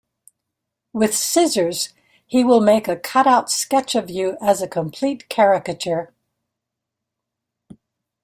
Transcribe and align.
With 0.93 1.15
scissors 1.15 1.89
he 2.25 2.43
will 2.43 2.59
make 2.59 2.87
a 2.87 2.95
cutout 2.97 3.51
sketch 3.51 3.93
of 3.93 4.09
you 4.09 4.35
as 4.41 4.59
a 4.59 4.67
complete 4.67 5.29
caricature. 5.29 6.11